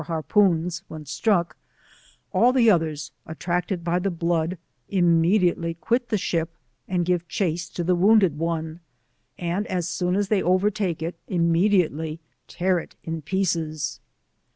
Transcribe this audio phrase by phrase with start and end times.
[0.01, 1.51] C 2 20 harpooos, when sfnick,
[2.31, 4.57] all the others, attracted by the blood,
[4.89, 6.49] immediately quit the ship
[6.87, 8.79] and give chase to the wounded one,
[9.37, 13.99] and as soon as they overtake it immediately tear it in pieces.